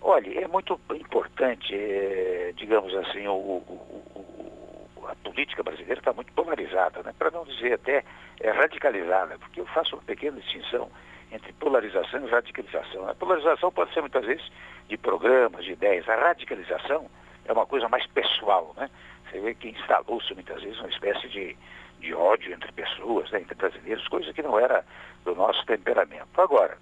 Olha, 0.01 0.41
é 0.41 0.49
muito 0.49 0.81
importante, 0.93 1.73
é, 1.73 2.53
digamos 2.57 2.93
assim, 2.97 3.29
o, 3.29 3.33
o, 3.33 4.89
o, 4.97 5.07
a 5.07 5.15
política 5.15 5.63
brasileira 5.63 6.01
está 6.01 6.13
muito 6.13 6.33
polarizada, 6.33 7.01
né? 7.05 7.15
para 7.17 7.31
não 7.31 7.45
dizer 7.45 7.75
até 7.75 8.03
é, 8.41 8.51
radicalizada, 8.51 9.39
porque 9.39 9.61
eu 9.61 9.67
faço 9.67 9.95
uma 9.95 10.03
pequena 10.03 10.41
distinção 10.41 10.91
entre 11.31 11.53
polarização 11.53 12.27
e 12.27 12.29
radicalização. 12.29 13.09
A 13.09 13.15
polarização 13.15 13.71
pode 13.71 13.95
ser 13.95 14.01
muitas 14.01 14.27
vezes 14.27 14.51
de 14.89 14.97
programas, 14.97 15.65
de 15.65 15.71
ideias. 15.71 16.09
A 16.09 16.17
radicalização 16.17 17.09
é 17.45 17.53
uma 17.53 17.67
coisa 17.67 17.89
mais 17.89 18.05
pessoal, 18.09 18.75
né? 18.77 18.91
Você 19.31 19.39
vê 19.39 19.55
que 19.55 19.69
instalou-se 19.69 20.35
muitas 20.35 20.61
vezes 20.61 20.81
uma 20.81 20.91
espécie 20.91 21.29
de, 21.29 21.57
de 22.01 22.13
ódio 22.13 22.53
entre 22.53 22.73
pessoas, 22.73 23.31
né? 23.31 23.41
entre 23.43 23.55
brasileiros, 23.55 24.09
coisa 24.09 24.33
que 24.33 24.43
não 24.43 24.59
era 24.59 24.85
do 25.25 25.37
nosso 25.37 25.65
temperamento. 25.65 26.29
Agora, 26.37 26.77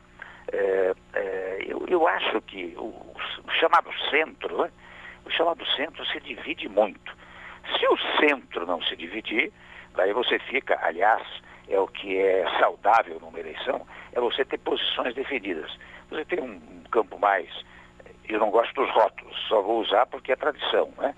é, 0.52 0.94
é, 1.14 1.58
eu, 1.66 1.84
eu, 1.88 2.08
acho 2.08 2.40
que 2.42 2.74
o, 2.76 2.84
o 2.84 3.50
chamado 3.58 3.90
centro, 4.10 4.62
né? 4.62 4.70
o 5.24 5.30
chamado 5.30 5.64
centro 5.76 6.04
se 6.06 6.20
divide 6.20 6.68
muito. 6.68 7.16
Se 7.78 7.86
o 7.86 7.96
centro 8.18 8.66
não 8.66 8.82
se 8.82 8.96
dividir, 8.96 9.52
daí 9.94 10.12
você 10.12 10.38
fica, 10.38 10.78
aliás, 10.82 11.22
é 11.68 11.78
o 11.78 11.86
que 11.86 12.18
é 12.18 12.44
saudável 12.58 13.20
numa 13.20 13.38
eleição, 13.38 13.86
é 14.12 14.20
você 14.20 14.44
ter 14.44 14.58
posições 14.58 15.14
definidas. 15.14 15.70
Você 16.10 16.24
tem 16.24 16.40
um, 16.40 16.60
campo 16.90 17.18
mais. 17.18 17.48
Eu 18.28 18.40
não 18.40 18.50
gosto 18.50 18.74
dos 18.74 18.90
rótulos, 18.90 19.36
só 19.48 19.62
vou 19.62 19.80
usar 19.80 20.06
porque 20.06 20.32
é 20.32 20.36
tradição, 20.36 20.92
né? 20.98 21.14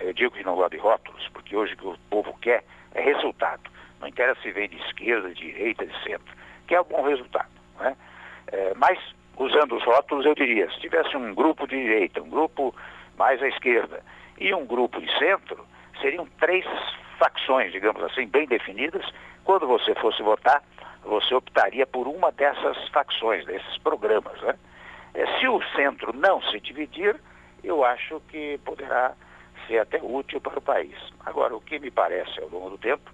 Eu 0.00 0.12
digo 0.12 0.34
que 0.34 0.44
não 0.44 0.56
gosto 0.56 0.72
de 0.72 0.78
rótulos, 0.78 1.28
porque 1.28 1.54
hoje 1.54 1.74
o 1.74 1.76
que 1.76 1.86
o 1.86 1.98
povo 2.08 2.36
quer 2.40 2.64
é 2.94 3.02
resultado. 3.02 3.70
Não 4.00 4.08
interessa 4.08 4.40
se 4.40 4.50
vem 4.50 4.68
de 4.68 4.76
esquerda, 4.78 5.28
de 5.28 5.34
direita, 5.34 5.86
de 5.86 6.02
centro. 6.02 6.34
Quer 6.66 6.80
um 6.80 6.84
bom 6.84 7.02
resultado. 7.02 7.50
Né? 7.78 7.96
É, 8.48 8.72
mas, 8.76 8.98
usando 9.36 9.76
os 9.76 9.84
rótulos, 9.84 10.26
eu 10.26 10.34
diria, 10.34 10.70
se 10.70 10.80
tivesse 10.80 11.16
um 11.16 11.34
grupo 11.34 11.66
de 11.66 11.76
direita, 11.76 12.22
um 12.22 12.28
grupo 12.28 12.74
mais 13.16 13.42
à 13.42 13.48
esquerda 13.48 14.02
e 14.38 14.52
um 14.54 14.66
grupo 14.66 15.00
de 15.00 15.18
centro, 15.18 15.64
seriam 16.00 16.26
três 16.40 16.64
facções, 17.18 17.72
digamos 17.72 18.02
assim, 18.02 18.26
bem 18.26 18.46
definidas. 18.46 19.04
Quando 19.44 19.66
você 19.66 19.94
fosse 19.94 20.22
votar, 20.22 20.62
você 21.04 21.34
optaria 21.34 21.86
por 21.86 22.06
uma 22.06 22.32
dessas 22.32 22.88
facções, 22.88 23.44
desses 23.44 23.78
programas. 23.78 24.40
Né? 24.40 24.54
É, 25.14 25.38
se 25.38 25.48
o 25.48 25.62
centro 25.76 26.12
não 26.12 26.40
se 26.42 26.60
dividir, 26.60 27.16
eu 27.62 27.84
acho 27.84 28.20
que 28.28 28.58
poderá 28.64 29.14
ser 29.66 29.78
até 29.78 30.00
útil 30.02 30.40
para 30.40 30.58
o 30.58 30.62
país. 30.62 30.96
Agora, 31.24 31.54
o 31.54 31.60
que 31.60 31.78
me 31.78 31.90
parece 31.90 32.40
ao 32.40 32.48
longo 32.48 32.70
do 32.70 32.78
tempo 32.78 33.10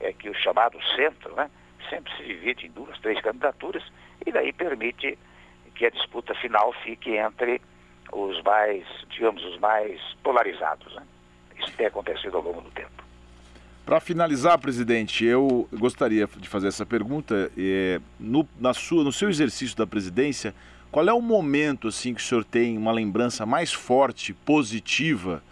é 0.00 0.12
que 0.12 0.28
o 0.28 0.34
chamado 0.34 0.78
centro 0.96 1.34
né, 1.34 1.50
sempre 1.88 2.12
se 2.16 2.24
divide 2.24 2.66
em 2.66 2.70
duas, 2.70 2.98
três 3.00 3.20
candidaturas 3.20 3.82
e 4.26 4.32
daí 4.32 4.52
permite 4.52 5.18
que 5.74 5.86
a 5.86 5.90
disputa 5.90 6.34
final 6.34 6.72
fique 6.84 7.16
entre 7.16 7.60
os 8.12 8.42
mais, 8.42 8.84
digamos, 9.10 9.44
os 9.44 9.58
mais 9.58 10.00
polarizados. 10.22 10.94
Né? 10.94 11.02
Isso 11.58 11.72
tem 11.76 11.86
acontecido 11.86 12.36
ao 12.36 12.42
longo 12.42 12.60
do 12.60 12.70
tempo. 12.70 12.90
Para 13.84 13.98
finalizar, 13.98 14.58
presidente, 14.58 15.24
eu 15.24 15.68
gostaria 15.72 16.28
de 16.36 16.48
fazer 16.48 16.68
essa 16.68 16.86
pergunta. 16.86 17.50
É, 17.58 18.00
no, 18.18 18.48
na 18.60 18.72
sua, 18.72 19.02
no 19.02 19.12
seu 19.12 19.28
exercício 19.28 19.76
da 19.76 19.86
presidência, 19.86 20.54
Qual 20.92 21.08
é 21.08 21.12
o 21.12 21.22
momento 21.22 21.88
assim 21.88 22.12
que 22.12 22.20
o 22.20 22.22
senhor 22.22 22.44
tem 22.44 22.76
uma 22.76 22.92
lembrança 22.92 23.46
mais 23.46 23.72
forte, 23.72 24.34
positiva 24.34 25.42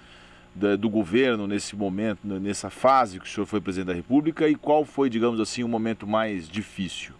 da, 0.55 0.77
do 0.77 0.91
governo 0.91 1.47
nesse 1.47 1.75
momento, 1.75 2.27
nessa 2.27 2.69
fase 2.69 3.19
que 3.19 3.25
o 3.25 3.29
senhor 3.29 3.47
foi 3.47 3.59
presidente 3.59 3.87
da 3.87 3.95
República 3.95 4.47
e 4.47 4.55
qual 4.55 4.85
foi, 4.85 5.09
digamos 5.09 5.41
assim, 5.41 5.65
o 5.65 5.69
momento 5.69 6.07
mais 6.07 6.47
difícil? 6.47 7.15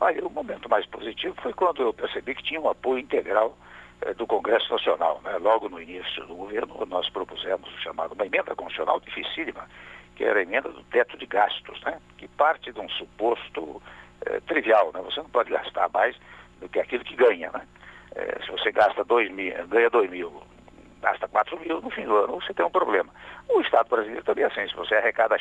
Olha, 0.00 0.24
o 0.24 0.30
momento 0.30 0.68
mais 0.68 0.86
positivo 0.86 1.34
foi 1.42 1.52
quando 1.52 1.82
eu 1.82 1.92
percebi 1.92 2.34
que 2.34 2.42
tinha 2.42 2.60
um 2.60 2.68
apoio 2.68 3.00
integral 3.00 3.56
eh, 4.02 4.14
do 4.14 4.26
Congresso 4.26 4.70
Nacional. 4.72 5.20
Né? 5.24 5.36
Logo 5.38 5.68
no 5.68 5.80
início 5.80 6.24
do 6.26 6.36
governo, 6.36 6.86
nós 6.86 7.08
propusemos 7.10 7.68
o 7.74 7.78
chamado 7.78 8.12
uma 8.12 8.26
emenda 8.26 8.54
constitucional 8.54 9.00
dificílima, 9.00 9.68
que 10.14 10.24
era 10.24 10.38
a 10.38 10.42
emenda 10.42 10.68
do 10.68 10.82
teto 10.84 11.16
de 11.18 11.26
gastos, 11.26 11.80
né? 11.82 12.00
que 12.16 12.28
parte 12.28 12.72
de 12.72 12.80
um 12.80 12.88
suposto 12.90 13.82
eh, 14.26 14.40
trivial. 14.46 14.92
Né? 14.94 15.00
Você 15.02 15.20
não 15.20 15.30
pode 15.30 15.50
gastar 15.50 15.88
mais 15.92 16.16
do 16.60 16.68
que 16.68 16.78
aquilo 16.78 17.04
que 17.04 17.16
ganha. 17.16 17.50
Né? 17.50 17.66
É, 18.14 18.38
se 18.44 18.50
você 18.50 18.70
gasta 18.70 19.04
dois 19.04 19.30
mil, 19.30 19.52
ganha 19.66 19.90
2 19.90 20.10
mil, 20.10 20.42
gasta 21.00 21.28
4 21.28 21.58
mil, 21.60 21.80
no 21.80 21.90
fim 21.90 22.04
do 22.04 22.16
ano 22.16 22.40
você 22.40 22.54
tem 22.54 22.64
um 22.64 22.70
problema. 22.70 23.12
O 23.48 23.60
Estado 23.60 23.88
brasileiro 23.88 24.24
também 24.24 24.44
é 24.44 24.46
assim, 24.46 24.68
se 24.68 24.74
você 24.74 24.94
arrecada 24.94 25.36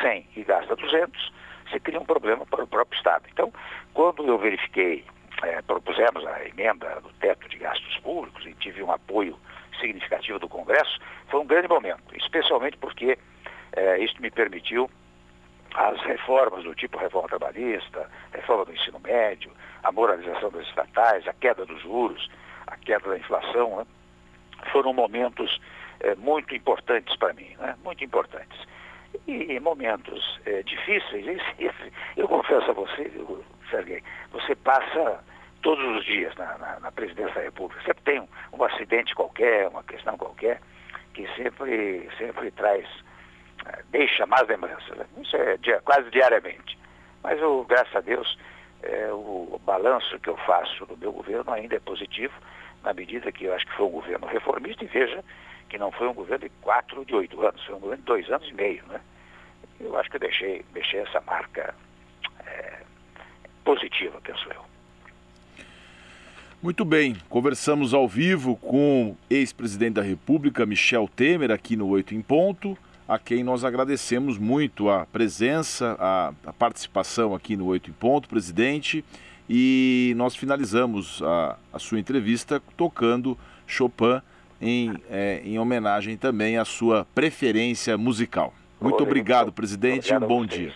100 0.00 0.28
e 0.36 0.44
gasta 0.44 0.76
200, 0.76 1.32
você 1.68 1.80
cria 1.80 2.00
um 2.00 2.04
problema 2.04 2.44
para 2.46 2.64
o 2.64 2.66
próprio 2.66 2.96
Estado. 2.96 3.24
Então, 3.32 3.52
quando 3.94 4.26
eu 4.26 4.38
verifiquei, 4.38 5.04
é, 5.42 5.60
propusemos 5.62 6.24
a 6.26 6.44
emenda 6.46 7.00
do 7.00 7.10
teto 7.14 7.48
de 7.48 7.58
gastos 7.58 7.98
públicos 7.98 8.44
e 8.46 8.54
tive 8.54 8.82
um 8.82 8.92
apoio 8.92 9.38
significativo 9.80 10.38
do 10.38 10.48
Congresso, 10.48 11.00
foi 11.28 11.40
um 11.40 11.46
grande 11.46 11.68
momento, 11.68 12.02
especialmente 12.14 12.76
porque 12.76 13.18
é, 13.72 13.98
isso 13.98 14.20
me 14.20 14.30
permitiu 14.30 14.88
as 15.74 16.00
reformas 16.02 16.64
do 16.64 16.74
tipo 16.74 16.98
reforma 16.98 17.28
trabalhista, 17.28 18.08
reforma 18.32 18.66
do 18.66 18.72
ensino 18.72 19.00
médio, 19.00 19.50
a 19.82 19.90
moralização 19.90 20.50
das 20.50 20.66
estatais, 20.66 21.26
a 21.26 21.32
queda 21.32 21.64
dos 21.64 21.80
juros, 21.82 22.30
a 22.66 22.76
queda 22.76 23.08
da 23.08 23.18
inflação, 23.18 23.78
né? 23.78 23.86
foram 24.70 24.92
momentos 24.92 25.60
é, 26.00 26.14
muito 26.16 26.54
importantes 26.54 27.16
para 27.16 27.32
mim, 27.32 27.56
né? 27.58 27.74
muito 27.82 28.04
importantes. 28.04 28.60
E 29.26 29.58
momentos 29.60 30.31
é, 30.52 30.62
difíceis, 30.62 31.40
eu 32.16 32.28
confesso 32.28 32.70
a 32.70 32.74
você, 32.74 33.10
Serguei, 33.70 34.02
você 34.30 34.54
passa 34.54 35.24
todos 35.62 35.84
os 35.96 36.04
dias 36.04 36.34
na, 36.36 36.58
na, 36.58 36.80
na 36.80 36.92
presidência 36.92 37.34
da 37.34 37.40
República. 37.40 37.82
Sempre 37.84 38.02
tem 38.04 38.20
um, 38.20 38.28
um, 38.52 38.64
acidente 38.64 39.14
qualquer, 39.14 39.68
uma 39.68 39.82
questão 39.82 40.16
qualquer, 40.18 40.60
que 41.14 41.26
sempre, 41.36 42.08
sempre 42.18 42.50
traz, 42.50 42.86
é, 43.66 43.82
deixa 43.90 44.26
mais 44.26 44.46
lembranças. 44.46 44.96
Né? 44.96 45.06
Isso 45.22 45.36
é 45.36 45.56
dia, 45.56 45.80
quase 45.82 46.10
diariamente. 46.10 46.78
Mas, 47.22 47.40
eu, 47.40 47.64
graças 47.68 47.94
a 47.94 48.00
Deus, 48.00 48.38
é, 48.82 49.10
o 49.12 49.58
balanço 49.64 50.18
que 50.18 50.28
eu 50.28 50.36
faço 50.38 50.84
do 50.86 50.96
meu 50.96 51.12
governo 51.12 51.50
ainda 51.52 51.76
é 51.76 51.80
positivo, 51.80 52.34
na 52.82 52.92
medida 52.92 53.30
que 53.30 53.44
eu 53.44 53.54
acho 53.54 53.64
que 53.66 53.76
foi 53.76 53.86
um 53.86 53.90
governo 53.90 54.26
reformista, 54.26 54.84
e 54.84 54.88
veja 54.88 55.24
que 55.68 55.78
não 55.78 55.92
foi 55.92 56.08
um 56.08 56.14
governo 56.14 56.46
de 56.46 56.52
quatro, 56.60 57.04
de 57.04 57.14
oito 57.14 57.40
anos, 57.40 57.64
foi 57.64 57.76
um 57.76 57.80
governo 57.80 58.02
de 58.02 58.06
dois 58.06 58.30
anos 58.30 58.48
e 58.48 58.52
meio. 58.52 58.84
Né? 58.88 59.00
Eu 59.82 59.96
acho 59.98 60.08
que 60.08 60.16
eu 60.16 60.20
deixei, 60.20 60.64
deixei 60.72 61.00
essa 61.00 61.20
marca 61.20 61.74
é, 62.46 62.78
positiva, 63.64 64.20
penso 64.22 64.48
eu. 64.50 64.62
Muito 66.62 66.84
bem, 66.84 67.16
conversamos 67.28 67.92
ao 67.92 68.06
vivo 68.06 68.56
com 68.56 69.16
ex-presidente 69.28 69.94
da 69.94 70.02
República, 70.02 70.64
Michel 70.64 71.08
Temer, 71.08 71.50
aqui 71.50 71.76
no 71.76 71.88
Oito 71.88 72.14
em 72.14 72.22
Ponto 72.22 72.78
a 73.12 73.18
quem 73.18 73.42
nós 73.44 73.64
agradecemos 73.64 74.38
muito 74.38 74.88
a 74.88 75.04
presença, 75.04 75.96
a, 75.98 76.32
a 76.46 76.52
participação 76.52 77.34
aqui 77.34 77.56
no 77.56 77.66
Oito 77.66 77.90
em 77.90 77.92
Ponto, 77.92 78.28
presidente. 78.28 79.04
E 79.48 80.14
nós 80.16 80.34
finalizamos 80.34 81.20
a, 81.22 81.58
a 81.72 81.78
sua 81.78 81.98
entrevista 81.98 82.62
tocando 82.74 83.36
Chopin 83.66 84.22
em, 84.60 84.94
é, 85.10 85.42
em 85.44 85.58
homenagem 85.58 86.16
também 86.16 86.56
à 86.56 86.64
sua 86.64 87.06
preferência 87.14 87.98
musical. 87.98 88.54
Muito 88.82 89.02
obrigado, 89.02 89.52
presidente, 89.52 90.12
e 90.12 90.16
um 90.16 90.20
bom 90.20 90.44
dia. 90.44 90.72